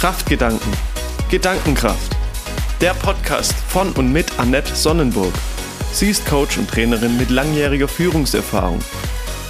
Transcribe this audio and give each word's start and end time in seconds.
Kraftgedanken. 0.00 0.72
Gedankenkraft. 1.30 2.16
Der 2.80 2.94
Podcast 2.94 3.52
von 3.52 3.92
und 3.92 4.10
mit 4.10 4.38
Annette 4.38 4.74
Sonnenburg. 4.74 5.34
Sie 5.92 6.08
ist 6.08 6.24
Coach 6.24 6.56
und 6.56 6.70
Trainerin 6.70 7.18
mit 7.18 7.28
langjähriger 7.28 7.86
Führungserfahrung. 7.86 8.78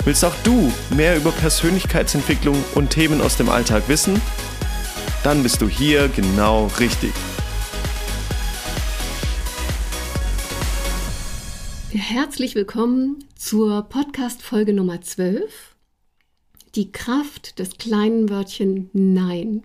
Willst 0.05 0.25
auch 0.25 0.35
du 0.43 0.73
mehr 0.97 1.17
über 1.17 1.31
Persönlichkeitsentwicklung 1.31 2.57
und 2.75 2.91
Themen 2.91 3.21
aus 3.21 3.37
dem 3.37 3.49
Alltag 3.49 3.85
wissen? 3.87 4.21
Dann 5.23 5.45
bist 5.45 5.63
du 5.63 5.69
hier 5.69 6.09
genau 6.09 6.67
richtig. 6.81 7.13
Herzlich 11.93 12.57
willkommen 12.57 13.23
zur 13.37 13.83
Podcast-Folge 13.83 14.73
Nummer 14.73 15.01
12. 15.01 15.77
Die 16.75 16.91
Kraft 16.91 17.61
des 17.61 17.79
kleinen 17.79 18.29
Wörtchen 18.29 18.91
Nein. 18.93 19.63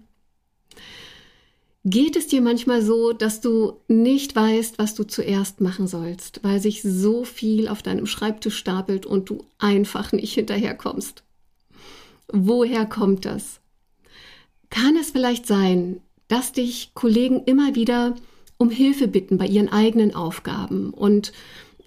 Geht 1.88 2.16
es 2.16 2.25
dir 2.25 2.41
manchmal 2.41 2.81
so, 2.81 3.13
dass 3.13 3.41
du 3.41 3.73
nicht 3.88 4.35
weißt, 4.35 4.80
was 4.80 4.95
du 4.95 5.03
zuerst 5.03 5.62
machen 5.62 5.85
sollst, 5.85 6.39
weil 6.41 6.59
sich 6.59 6.81
so 6.81 7.23
viel 7.23 7.67
auf 7.67 7.84
deinem 7.84 8.07
Schreibtisch 8.07 8.57
stapelt 8.57 9.05
und 9.05 9.30
du 9.30 9.45
einfach 9.59 10.12
nicht 10.12 10.34
hinterherkommst? 10.34 11.21
Woher 12.34 12.88
kommt 12.88 13.26
das? 13.26 13.59
Kann 14.71 14.98
es 14.98 15.12
vielleicht 15.12 15.45
sein, 15.45 16.02
dass 16.27 16.53
dich 16.53 16.90
Kollegen 16.95 17.43
immer 17.45 17.76
wieder 17.76 18.15
um 18.57 18.71
Hilfe 18.71 19.07
bitten 19.07 19.38
bei 19.38 19.45
ihren 19.45 19.70
eigenen 19.70 20.15
Aufgaben 20.15 20.90
und 20.90 21.34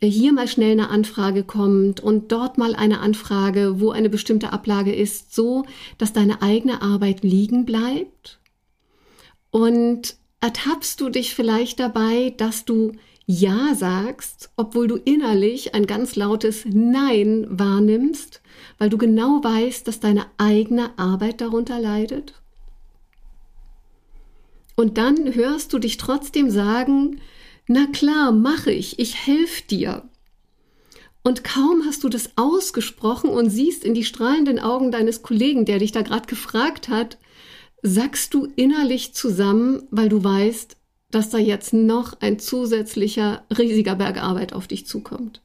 hier 0.01 0.33
mal 0.33 0.47
schnell 0.47 0.73
eine 0.73 0.91
Anfrage 0.91 1.42
kommt 1.42 1.98
und 1.98 2.30
dort 2.30 2.56
mal 2.56 2.77
eine 2.77 3.01
Anfrage, 3.01 3.80
wo 3.80 3.91
eine 3.91 4.11
bestimmte 4.11 4.53
Ablage 4.53 4.95
ist, 4.95 5.34
so 5.34 5.65
dass 5.98 6.12
deine 6.12 6.41
eigene 6.41 6.83
Arbeit 6.83 7.25
liegen 7.25 7.64
bleibt? 7.64 8.39
Und 9.51 10.17
ertappst 10.41 11.01
du 11.01 11.09
dich 11.09 11.35
vielleicht 11.35 11.81
dabei, 11.81 12.35
dass 12.37 12.65
du 12.65 12.93
Ja 13.27 13.75
sagst, 13.75 14.51
obwohl 14.57 14.89
du 14.89 14.97
innerlich 14.97 15.75
ein 15.75 15.87
ganz 15.87 16.17
lautes 16.17 16.65
Nein 16.67 17.47
wahrnimmst, 17.49 18.41
weil 18.79 18.91
du 18.91 18.99
genau 18.99 19.43
weißt, 19.43 19.87
dass 19.89 20.01
deine 20.01 20.27
eigene 20.39 20.99
Arbeit 20.99 21.41
darunter 21.41 21.79
leidet? 21.81 22.35
Und 24.77 24.97
dann 24.97 25.35
hörst 25.35 25.73
du 25.73 25.79
dich 25.79 25.97
trotzdem 25.97 26.51
sagen, 26.51 27.21
na 27.67 27.87
klar, 27.87 28.33
mache 28.33 28.71
ich, 28.71 28.99
ich 28.99 29.27
helfe 29.27 29.65
dir. 29.65 30.05
Und 31.25 31.45
kaum 31.45 31.83
hast 31.85 32.05
du 32.05 32.09
das 32.09 32.31
ausgesprochen 32.37 33.29
und 33.29 33.51
siehst 33.51 33.85
in 33.85 33.93
die 33.93 34.05
strahlenden 34.05 34.59
Augen 34.59 34.93
deines 34.93 35.23
Kollegen, 35.23 35.65
der 35.65 35.81
dich 35.81 35.93
da 35.93 36.03
gerade 36.03 36.27
gefragt 36.27 36.89
hat, 36.89 37.19
sackst 37.83 38.34
du 38.34 38.48
innerlich 38.57 39.15
zusammen, 39.15 39.83
weil 39.91 40.09
du 40.09 40.23
weißt, 40.23 40.77
dass 41.11 41.31
da 41.31 41.39
jetzt 41.39 41.73
noch 41.73 42.20
ein 42.20 42.39
zusätzlicher 42.39 43.45
riesiger 43.57 43.95
Berg 43.95 44.23
Arbeit 44.23 44.53
auf 44.53 44.67
dich 44.67 44.87
zukommt. 44.87 45.41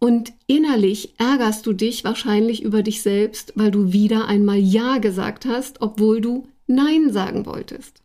Und 0.00 0.32
innerlich 0.46 1.14
ärgerst 1.18 1.66
du 1.66 1.72
dich 1.72 2.04
wahrscheinlich 2.04 2.62
über 2.62 2.82
dich 2.82 3.02
selbst, 3.02 3.52
weil 3.56 3.70
du 3.70 3.92
wieder 3.92 4.26
einmal 4.26 4.58
Ja 4.58 4.98
gesagt 4.98 5.44
hast, 5.44 5.80
obwohl 5.80 6.20
du 6.20 6.46
Nein 6.66 7.12
sagen 7.12 7.46
wolltest. 7.46 8.02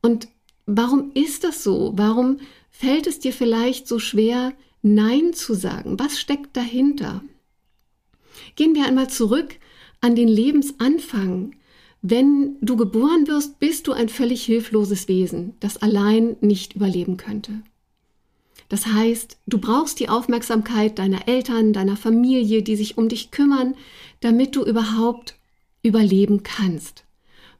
Und 0.00 0.28
warum 0.66 1.10
ist 1.14 1.44
das 1.44 1.62
so? 1.62 1.92
Warum 1.96 2.38
fällt 2.70 3.06
es 3.06 3.18
dir 3.18 3.32
vielleicht 3.32 3.86
so 3.86 3.98
schwer, 3.98 4.52
Nein 4.80 5.34
zu 5.34 5.54
sagen? 5.54 5.98
Was 5.98 6.18
steckt 6.18 6.56
dahinter? 6.56 7.22
Gehen 8.56 8.74
wir 8.74 8.86
einmal 8.86 9.10
zurück 9.10 9.56
an 10.02 10.14
den 10.14 10.28
Lebensanfang. 10.28 11.56
Wenn 12.02 12.56
du 12.60 12.76
geboren 12.76 13.26
wirst, 13.28 13.58
bist 13.58 13.86
du 13.86 13.92
ein 13.92 14.10
völlig 14.10 14.44
hilfloses 14.44 15.08
Wesen, 15.08 15.54
das 15.60 15.78
allein 15.78 16.36
nicht 16.40 16.74
überleben 16.74 17.16
könnte. 17.16 17.62
Das 18.68 18.86
heißt, 18.86 19.38
du 19.46 19.58
brauchst 19.58 20.00
die 20.00 20.08
Aufmerksamkeit 20.08 20.98
deiner 20.98 21.28
Eltern, 21.28 21.72
deiner 21.72 21.96
Familie, 21.96 22.62
die 22.62 22.76
sich 22.76 22.98
um 22.98 23.08
dich 23.08 23.30
kümmern, 23.30 23.74
damit 24.20 24.56
du 24.56 24.64
überhaupt 24.64 25.36
überleben 25.82 26.42
kannst. 26.42 27.04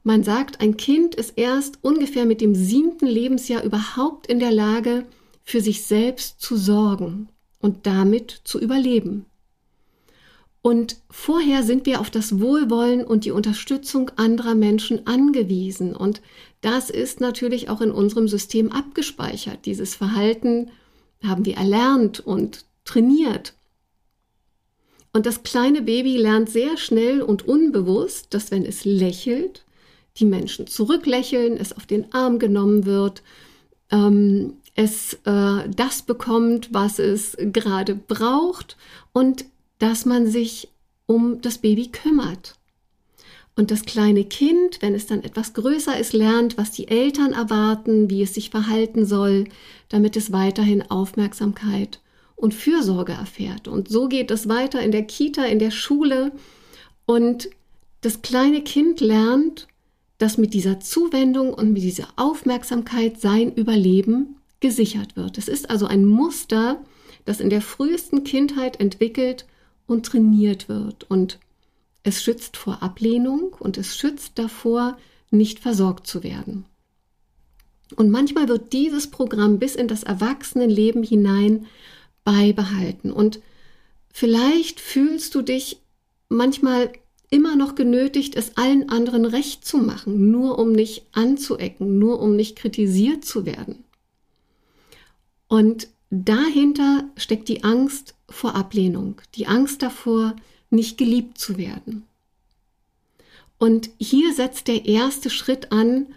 Man 0.03 0.23
sagt, 0.23 0.59
ein 0.59 0.75
Kind 0.75 1.15
ist 1.15 1.37
erst 1.37 1.79
ungefähr 1.81 2.25
mit 2.25 2.41
dem 2.41 2.55
siebten 2.55 3.07
Lebensjahr 3.07 3.63
überhaupt 3.63 4.27
in 4.27 4.39
der 4.39 4.51
Lage, 4.51 5.05
für 5.43 5.61
sich 5.61 5.83
selbst 5.83 6.41
zu 6.41 6.57
sorgen 6.57 7.29
und 7.59 7.85
damit 7.85 8.41
zu 8.43 8.59
überleben. 8.59 9.25
Und 10.63 10.95
vorher 11.09 11.61
sind 11.61 11.85
wir 11.85 11.99
auf 11.99 12.09
das 12.09 12.39
Wohlwollen 12.39 13.03
und 13.03 13.25
die 13.25 13.31
Unterstützung 13.31 14.11
anderer 14.15 14.55
Menschen 14.55 15.05
angewiesen. 15.05 15.93
Und 15.93 16.21
das 16.61 16.89
ist 16.89 17.19
natürlich 17.19 17.67
auch 17.67 17.81
in 17.81 17.91
unserem 17.91 18.29
System 18.29 18.71
abgespeichert. 18.71 19.65
Dieses 19.65 19.93
Verhalten 19.93 20.71
haben 21.21 21.45
wir 21.45 21.57
erlernt 21.57 22.21
und 22.21 22.63
trainiert. 22.85 23.55
Und 25.11 25.25
das 25.25 25.43
kleine 25.43 25.81
Baby 25.81 26.15
lernt 26.15 26.49
sehr 26.49 26.77
schnell 26.77 27.21
und 27.21 27.45
unbewusst, 27.45 28.33
dass 28.33 28.49
wenn 28.49 28.65
es 28.65 28.85
lächelt, 28.85 29.65
die 30.15 30.25
Menschen 30.25 30.65
zurücklächeln, 30.67 31.57
es 31.57 31.75
auf 31.75 31.85
den 31.85 32.13
Arm 32.13 32.39
genommen 32.39 32.85
wird, 32.85 33.21
ähm, 33.91 34.53
es 34.75 35.15
äh, 35.25 35.69
das 35.75 36.03
bekommt, 36.03 36.73
was 36.73 36.99
es 36.99 37.35
gerade 37.37 37.95
braucht 37.95 38.77
und 39.11 39.43
dass 39.83 40.05
man 40.05 40.27
sich 40.27 40.69
um 41.07 41.41
das 41.41 41.57
Baby 41.57 41.89
kümmert. 41.89 42.55
Und 43.57 43.69
das 43.69 43.83
kleine 43.83 44.23
Kind, 44.23 44.81
wenn 44.81 44.95
es 44.95 45.07
dann 45.07 45.25
etwas 45.25 45.53
größer 45.53 45.99
ist, 45.99 46.13
lernt, 46.13 46.57
was 46.57 46.71
die 46.71 46.87
Eltern 46.87 47.33
erwarten, 47.33 48.09
wie 48.09 48.21
es 48.21 48.33
sich 48.33 48.49
verhalten 48.49 49.05
soll, 49.05 49.43
damit 49.89 50.15
es 50.15 50.31
weiterhin 50.31 50.89
Aufmerksamkeit 50.89 51.99
und 52.37 52.53
Fürsorge 52.53 53.11
erfährt. 53.11 53.67
Und 53.67 53.89
so 53.89 54.07
geht 54.07 54.31
es 54.31 54.47
weiter 54.47 54.81
in 54.81 54.93
der 54.93 55.03
Kita, 55.03 55.43
in 55.43 55.59
der 55.59 55.71
Schule. 55.71 56.31
Und 57.05 57.49
das 57.99 58.21
kleine 58.21 58.61
Kind 58.61 59.01
lernt, 59.01 59.67
dass 60.17 60.37
mit 60.37 60.53
dieser 60.53 60.79
Zuwendung 60.79 61.53
und 61.53 61.73
mit 61.73 61.83
dieser 61.83 62.07
Aufmerksamkeit 62.15 63.19
sein 63.19 63.53
Überleben 63.53 64.37
gesichert 64.61 65.17
wird. 65.17 65.37
Es 65.37 65.49
ist 65.49 65.69
also 65.69 65.87
ein 65.87 66.05
Muster, 66.05 66.79
das 67.25 67.41
in 67.41 67.49
der 67.49 67.61
frühesten 67.61 68.23
Kindheit 68.23 68.79
entwickelt 68.79 69.45
und 69.93 70.05
trainiert 70.05 70.67
wird. 70.67 71.09
Und 71.09 71.39
es 72.03 72.21
schützt 72.21 72.57
vor 72.57 72.83
Ablehnung 72.83 73.55
und 73.59 73.77
es 73.77 73.95
schützt 73.95 74.37
davor, 74.37 74.97
nicht 75.31 75.59
versorgt 75.59 76.05
zu 76.05 76.23
werden. 76.23 76.65
Und 77.95 78.09
manchmal 78.09 78.47
wird 78.47 78.73
dieses 78.73 79.09
Programm 79.09 79.59
bis 79.59 79.75
in 79.75 79.87
das 79.87 80.03
Erwachsenenleben 80.03 81.03
hinein 81.03 81.65
beibehalten. 82.23 83.11
Und 83.11 83.39
vielleicht 84.11 84.79
fühlst 84.79 85.35
du 85.35 85.41
dich 85.41 85.79
manchmal 86.29 86.91
immer 87.29 87.55
noch 87.55 87.75
genötigt, 87.75 88.35
es 88.35 88.57
allen 88.57 88.89
anderen 88.89 89.25
recht 89.25 89.65
zu 89.65 89.77
machen, 89.77 90.31
nur 90.31 90.59
um 90.59 90.71
nicht 90.71 91.07
anzuecken, 91.13 91.97
nur 91.97 92.19
um 92.19 92.35
nicht 92.35 92.55
kritisiert 92.55 93.25
zu 93.25 93.45
werden. 93.45 93.83
Und 95.47 95.87
dahinter 96.09 97.09
steckt 97.17 97.49
die 97.49 97.63
Angst 97.63 98.15
vor 98.33 98.55
Ablehnung, 98.55 99.21
die 99.35 99.47
Angst 99.47 99.81
davor, 99.81 100.35
nicht 100.69 100.97
geliebt 100.97 101.37
zu 101.37 101.57
werden. 101.57 102.03
Und 103.57 103.89
hier 103.97 104.33
setzt 104.33 104.67
der 104.67 104.85
erste 104.85 105.29
Schritt 105.29 105.71
an, 105.71 106.07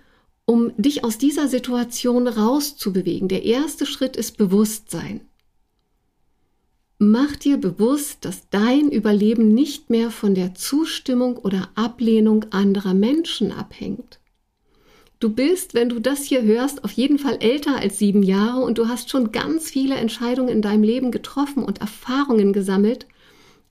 um 0.47 0.73
dich 0.77 1.05
aus 1.05 1.19
dieser 1.19 1.49
Situation 1.49 2.27
rauszubewegen. 2.29 3.29
Der 3.29 3.45
erste 3.45 3.87
Schritt 3.87 4.17
ist 4.17 4.37
Bewusstsein. 4.37 5.21
Mach 6.99 7.37
dir 7.37 7.59
bewusst, 7.59 8.25
dass 8.25 8.49
dein 8.49 8.91
Überleben 8.91 9.53
nicht 9.53 9.91
mehr 9.91 10.11
von 10.11 10.35
der 10.35 10.55
Zustimmung 10.55 11.37
oder 11.37 11.69
Ablehnung 11.75 12.47
anderer 12.53 12.95
Menschen 12.95 13.53
abhängt. 13.53 14.19
Du 15.19 15.31
bist, 15.31 15.73
wenn 15.73 15.89
du 15.89 15.99
das 15.99 16.25
hier 16.25 16.43
hörst, 16.43 16.85
auf 16.85 16.93
jeden 16.93 17.19
Fall 17.19 17.39
älter 17.41 17.77
als 17.77 17.99
sieben 17.99 18.23
Jahre 18.23 18.61
und 18.61 18.77
du 18.77 18.89
hast 18.89 19.09
schon 19.09 19.33
ganz 19.33 19.71
viele 19.71 19.95
Entscheidungen 19.95 20.51
in 20.51 20.61
deinem 20.61 20.83
Leben 20.83 21.11
getroffen 21.11 21.65
und 21.65 21.81
Erfahrungen 21.81 22.53
gesammelt 22.53 23.07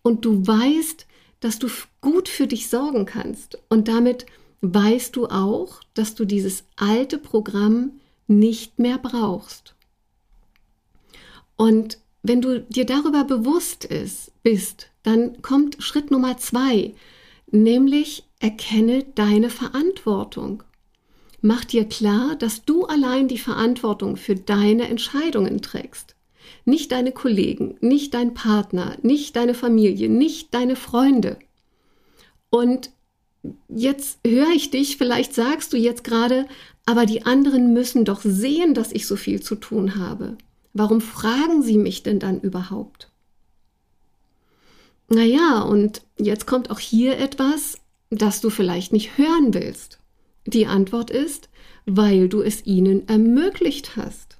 und 0.01 0.25
du 0.25 0.45
weißt, 0.45 1.05
dass 1.39 1.59
du 1.59 1.67
gut 2.01 2.29
für 2.29 2.47
dich 2.47 2.69
sorgen 2.69 3.05
kannst 3.05 3.59
und 3.69 3.87
damit 3.87 4.25
weißt 4.61 5.15
du 5.15 5.27
auch, 5.27 5.81
dass 5.93 6.15
du 6.15 6.25
dieses 6.25 6.63
alte 6.77 7.19
Programm 7.19 7.91
nicht 8.27 8.79
mehr 8.79 8.97
brauchst. 8.97 9.75
Und 11.57 11.99
wenn 12.23 12.41
du 12.41 12.61
dir 12.61 12.87
darüber 12.87 13.23
bewusst 13.23 13.85
ist, 13.85 14.31
bist, 14.41 14.89
dann 15.03 15.43
kommt 15.43 15.83
Schritt 15.83 16.09
Nummer 16.09 16.37
zwei, 16.37 16.95
nämlich 17.51 18.23
erkenne 18.39 19.03
deine 19.13 19.51
Verantwortung. 19.51 20.63
Mach 21.45 21.63
dir 21.63 21.85
klar, 21.85 22.35
dass 22.35 22.65
du 22.65 22.85
allein 22.85 23.27
die 23.27 23.37
Verantwortung 23.37 24.17
für 24.17 24.33
deine 24.33 24.89
Entscheidungen 24.89 25.61
trägst. 25.61 26.15
Nicht 26.65 26.91
deine 26.91 27.11
Kollegen, 27.11 27.77
nicht 27.81 28.15
dein 28.15 28.33
Partner, 28.33 28.97
nicht 29.03 29.35
deine 29.35 29.53
Familie, 29.53 30.09
nicht 30.09 30.55
deine 30.55 30.75
Freunde. 30.75 31.37
Und 32.49 32.89
jetzt 33.69 34.17
höre 34.25 34.49
ich 34.55 34.71
dich, 34.71 34.97
vielleicht 34.97 35.35
sagst 35.35 35.71
du 35.71 35.77
jetzt 35.77 36.03
gerade, 36.03 36.47
aber 36.87 37.05
die 37.05 37.27
anderen 37.27 37.73
müssen 37.73 38.05
doch 38.05 38.21
sehen, 38.23 38.73
dass 38.73 38.91
ich 38.91 39.05
so 39.05 39.15
viel 39.15 39.39
zu 39.39 39.53
tun 39.53 39.97
habe. 39.97 40.39
Warum 40.73 40.99
fragen 40.99 41.61
sie 41.61 41.77
mich 41.77 42.01
denn 42.01 42.17
dann 42.17 42.41
überhaupt? 42.41 43.11
Naja, 45.09 45.61
und 45.61 46.01
jetzt 46.17 46.47
kommt 46.47 46.71
auch 46.71 46.79
hier 46.79 47.19
etwas, 47.19 47.77
das 48.09 48.41
du 48.41 48.49
vielleicht 48.49 48.93
nicht 48.93 49.19
hören 49.19 49.53
willst. 49.53 49.99
Die 50.45 50.67
Antwort 50.67 51.09
ist, 51.09 51.49
weil 51.85 52.29
du 52.29 52.41
es 52.41 52.65
ihnen 52.65 53.07
ermöglicht 53.07 53.95
hast. 53.95 54.37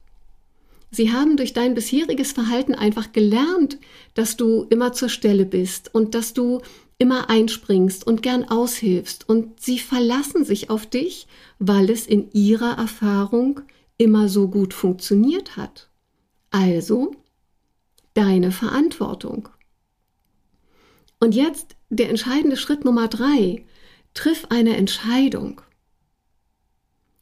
Sie 0.92 1.12
haben 1.12 1.36
durch 1.36 1.54
dein 1.54 1.74
bisheriges 1.74 2.32
Verhalten 2.32 2.74
einfach 2.74 3.12
gelernt, 3.12 3.80
dass 4.14 4.38
du 4.38 4.66
immer 4.70 4.94
zur 4.94 5.10
Stelle 5.10 5.46
bist 5.46 5.94
und 5.94 6.16
dass 6.16 6.34
du 6.34 6.62
immer 6.98 7.30
einspringst 7.30 8.08
und 8.08 8.22
gern 8.22 8.46
aushilfst 8.46 9.28
und 9.28 9.60
sie 9.60 9.80
verlassen 9.80 10.46
sich 10.46 10.70
auf 10.70 10.86
dich, 10.86 11.28
weil 11.60 11.90
es 11.90 12.08
in 12.08 12.32
ihrer 12.32 12.78
Erfahrung 12.78 13.62
immer 13.98 14.30
so 14.30 14.48
gut 14.48 14.74
funktioniert 14.74 15.58
hat. 15.58 15.90
Also 16.52 17.12
deine 18.14 18.52
Verantwortung. 18.52 19.50
Und 21.20 21.36
jetzt 21.36 21.76
der 21.90 22.10
entscheidende 22.10 22.58
Schritt 22.58 22.86
Nummer 22.86 23.08
drei. 23.08 23.66
Triff 24.14 24.48
eine 24.50 24.78
Entscheidung. 24.78 25.62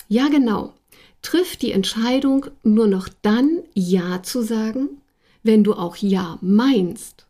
Ja, 0.07 0.27
genau. 0.27 0.73
Triff 1.21 1.55
die 1.55 1.71
Entscheidung, 1.71 2.47
nur 2.63 2.87
noch 2.87 3.07
dann 3.21 3.63
Ja 3.73 4.23
zu 4.23 4.41
sagen, 4.41 5.01
wenn 5.41 5.63
du 5.63 5.73
auch 5.73 5.95
Ja 5.97 6.37
meinst. 6.41 7.27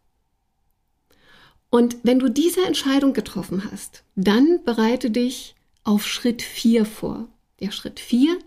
Und 1.70 1.98
wenn 2.04 2.20
du 2.20 2.30
diese 2.30 2.64
Entscheidung 2.66 3.14
getroffen 3.14 3.64
hast, 3.72 4.04
dann 4.16 4.60
bereite 4.64 5.10
dich 5.10 5.56
auf 5.84 6.08
Schritt 6.08 6.42
4 6.42 6.86
vor. 6.86 7.28
Der 7.60 7.72
Schritt 7.72 8.00
4 8.00 8.38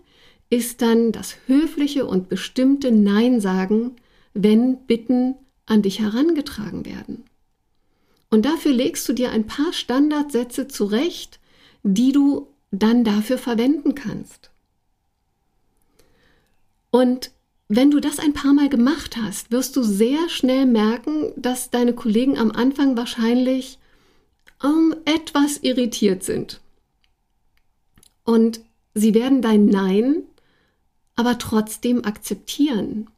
ist 0.49 0.81
dann 0.81 1.11
das 1.11 1.35
höfliche 1.45 2.05
und 2.05 2.29
bestimmte 2.29 2.91
Nein 2.91 3.41
sagen, 3.41 3.97
wenn 4.33 4.77
Bitten 4.85 5.35
an 5.65 5.81
dich 5.81 5.99
herangetragen 5.99 6.85
werden. 6.85 7.25
Und 8.29 8.45
dafür 8.45 8.71
legst 8.71 9.07
du 9.07 9.13
dir 9.13 9.31
ein 9.31 9.47
paar 9.47 9.73
Standardsätze 9.73 10.67
zurecht, 10.67 11.39
die 11.83 12.11
du 12.11 12.47
dann 12.71 13.03
dafür 13.03 13.37
verwenden 13.37 13.95
kannst. 13.95 14.51
Und 16.91 17.31
wenn 17.69 17.91
du 17.91 17.99
das 17.99 18.19
ein 18.19 18.33
paar 18.33 18.53
Mal 18.53 18.69
gemacht 18.69 19.17
hast, 19.17 19.51
wirst 19.51 19.75
du 19.75 19.83
sehr 19.83 20.29
schnell 20.29 20.65
merken, 20.65 21.33
dass 21.35 21.69
deine 21.69 21.93
Kollegen 21.93 22.37
am 22.37 22.51
Anfang 22.51 22.95
wahrscheinlich 22.95 23.77
um, 24.63 24.95
etwas 25.05 25.57
irritiert 25.57 26.23
sind. 26.23 26.61
Und 28.23 28.61
sie 28.93 29.13
werden 29.13 29.41
dein 29.41 29.65
Nein 29.65 30.23
aber 31.15 31.37
trotzdem 31.39 32.05
akzeptieren. 32.05 33.09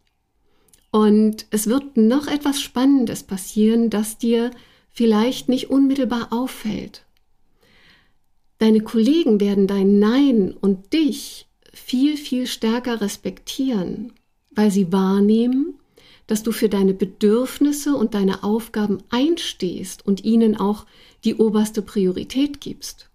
Und 0.89 1.45
es 1.51 1.67
wird 1.67 1.97
noch 1.97 2.27
etwas 2.27 2.61
Spannendes 2.61 3.23
passieren, 3.23 3.89
das 3.89 4.17
dir 4.17 4.51
vielleicht 4.91 5.49
nicht 5.49 5.69
unmittelbar 5.69 6.29
auffällt. 6.31 7.03
Deine 8.59 8.81
Kollegen 8.81 9.39
werden 9.39 9.67
dein 9.67 9.99
Nein 9.99 10.53
und 10.53 10.91
dich 10.93 11.47
viel, 11.73 12.17
viel 12.17 12.45
stärker 12.45 13.01
respektieren, 13.01 14.13
weil 14.51 14.69
sie 14.69 14.91
wahrnehmen, 14.91 15.79
dass 16.27 16.43
du 16.43 16.51
für 16.51 16.69
deine 16.69 16.93
Bedürfnisse 16.93 17.95
und 17.95 18.13
deine 18.13 18.43
Aufgaben 18.43 18.99
einstehst 19.09 20.05
und 20.05 20.23
ihnen 20.25 20.57
auch 20.57 20.85
die 21.23 21.35
oberste 21.35 21.81
Priorität 21.81 22.59
gibst. 22.59 23.09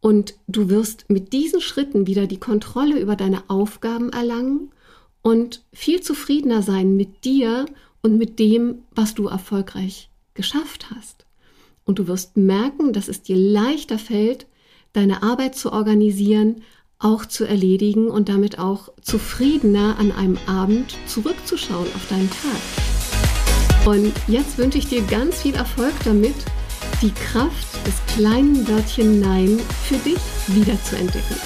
Und 0.00 0.34
du 0.48 0.70
wirst 0.70 1.04
mit 1.08 1.32
diesen 1.34 1.60
Schritten 1.60 2.06
wieder 2.06 2.26
die 2.26 2.40
Kontrolle 2.40 2.98
über 2.98 3.14
deine 3.14 3.48
Aufgaben 3.48 4.10
erlangen 4.10 4.70
und 5.20 5.64
viel 5.72 6.00
zufriedener 6.00 6.62
sein 6.62 6.96
mit 6.96 7.24
dir 7.24 7.66
und 8.02 8.16
mit 8.16 8.38
dem, 8.38 8.84
was 8.90 9.14
du 9.14 9.26
erfolgreich 9.26 10.08
geschafft 10.34 10.90
hast. 10.90 11.25
Und 11.86 11.98
du 12.00 12.08
wirst 12.08 12.36
merken, 12.36 12.92
dass 12.92 13.08
es 13.08 13.22
dir 13.22 13.36
leichter 13.36 13.98
fällt, 13.98 14.46
deine 14.92 15.22
Arbeit 15.22 15.54
zu 15.54 15.72
organisieren, 15.72 16.62
auch 16.98 17.24
zu 17.26 17.44
erledigen 17.44 18.08
und 18.08 18.28
damit 18.28 18.58
auch 18.58 18.90
zufriedener 19.00 19.96
an 19.98 20.12
einem 20.12 20.38
Abend 20.46 20.96
zurückzuschauen 21.06 21.86
auf 21.94 22.08
deinen 22.08 22.30
Tag. 22.30 23.86
Und 23.86 24.12
jetzt 24.26 24.58
wünsche 24.58 24.78
ich 24.78 24.88
dir 24.88 25.02
ganz 25.02 25.42
viel 25.42 25.54
Erfolg 25.54 25.94
damit, 26.04 26.34
die 27.02 27.12
Kraft 27.12 27.86
des 27.86 27.94
kleinen 28.14 28.66
Wörtchen 28.66 29.20
Nein 29.20 29.60
für 29.84 29.96
dich 29.98 30.18
wiederzuentdecken. 30.48 31.36